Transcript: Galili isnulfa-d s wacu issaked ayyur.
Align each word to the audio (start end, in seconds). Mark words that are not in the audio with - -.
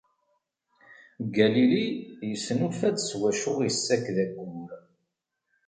Galili 1.35 1.83
isnulfa-d 2.31 2.97
s 3.07 3.09
wacu 3.19 3.51
issaked 3.69 4.17
ayyur. 4.23 4.69